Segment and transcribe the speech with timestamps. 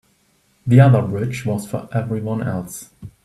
[0.65, 2.89] The other bridge was for everyone else.